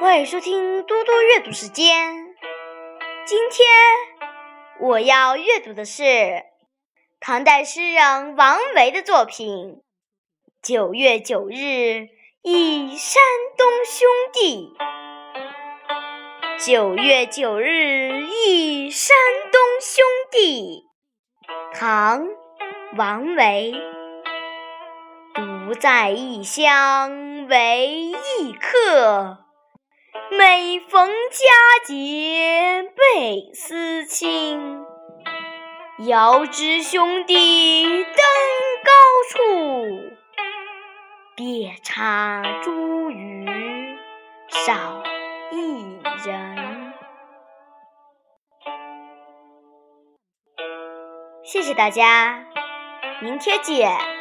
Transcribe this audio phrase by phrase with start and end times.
[0.00, 2.34] 欢迎收听嘟嘟阅读时间。
[3.26, 3.68] 今天
[4.80, 6.42] 我要阅读的是
[7.20, 9.46] 唐代诗人王维的作品
[10.62, 12.08] 《九月九日
[12.40, 13.22] 忆山
[13.58, 14.72] 东兄弟》。
[16.66, 19.14] 九月九日忆山
[19.52, 20.84] 东兄弟，
[21.74, 22.24] 唐·
[22.96, 23.74] 王维。
[25.34, 27.86] 独在异乡为
[28.38, 29.49] 异客。
[30.32, 34.84] 每逢佳节倍思亲，
[36.06, 38.14] 遥知兄弟登
[38.84, 38.92] 高
[39.28, 39.36] 处，
[41.34, 43.96] 遍插茱萸
[44.50, 45.02] 少
[45.50, 46.92] 一人。
[51.42, 52.46] 谢谢大家，
[53.20, 54.19] 明天见。